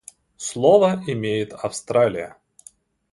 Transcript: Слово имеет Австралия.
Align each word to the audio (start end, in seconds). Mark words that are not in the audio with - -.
Слово 0.37 1.03
имеет 1.05 1.53
Австралия. 1.53 2.35